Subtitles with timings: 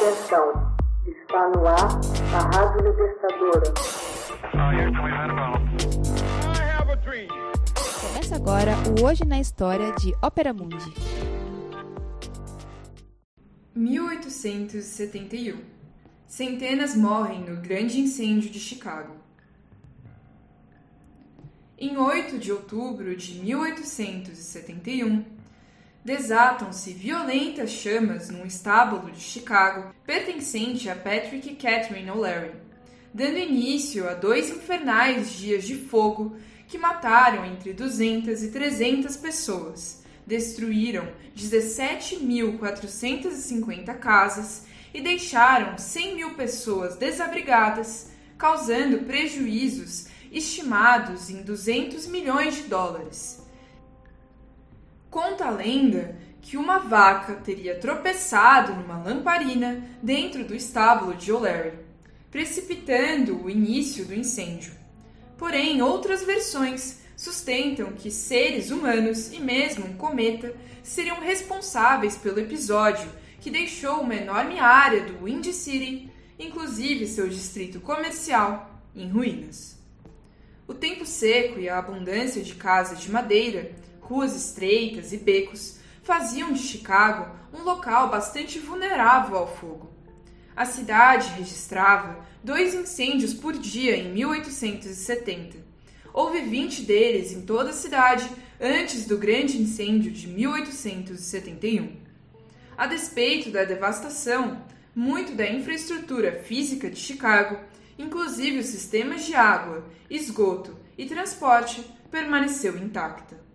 [0.00, 0.76] Atenção,
[1.08, 1.88] está no ar
[2.32, 3.74] a Rádio Libertadora.
[8.00, 10.94] Começa agora o Hoje na História de Ópera Mundi.
[13.74, 15.64] 1871.
[16.28, 19.16] Centenas morrem no grande incêndio de Chicago.
[21.76, 25.24] Em 8 de outubro de 1871,
[26.08, 32.54] desatam-se violentas chamas num estábulo de Chicago pertencente a Patrick Catherine O'Leary,
[33.12, 36.34] dando início a dois infernais dias de fogo
[36.66, 44.64] que mataram entre 200 e 300 pessoas, destruíram 17.450 casas
[44.94, 53.46] e deixaram 100 mil pessoas desabrigadas, causando prejuízos estimados em 200 milhões de dólares
[55.10, 61.78] Conta a lenda que uma vaca teria tropeçado numa lamparina dentro do estábulo de O'Leary,
[62.30, 64.72] precipitando o início do incêndio.
[65.36, 73.10] Porém, outras versões sustentam que seres humanos e mesmo um cometa seriam responsáveis pelo episódio
[73.40, 79.78] que deixou uma enorme área do Windy City, inclusive seu distrito comercial, em ruínas.
[80.66, 83.72] O tempo seco e a abundância de casas de madeira
[84.08, 89.90] ruas estreitas e becos faziam de Chicago um local bastante vulnerável ao fogo.
[90.56, 95.58] A cidade registrava dois incêndios por dia em 1870.
[96.12, 101.96] Houve 20 deles em toda a cidade antes do grande incêndio de 1871.
[102.76, 104.62] A despeito da devastação,
[104.94, 107.60] muito da infraestrutura física de Chicago,
[107.98, 113.47] inclusive os sistemas de água, esgoto e transporte, permaneceu intacta.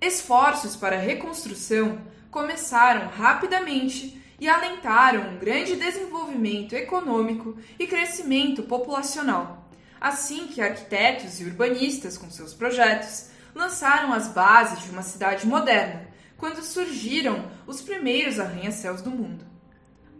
[0.00, 1.98] Esforços para a reconstrução
[2.30, 9.68] começaram rapidamente e alentaram um grande desenvolvimento econômico e crescimento populacional.
[10.00, 16.06] Assim que arquitetos e urbanistas, com seus projetos, lançaram as bases de uma cidade moderna,
[16.36, 19.44] quando surgiram os primeiros arranha-céus do mundo.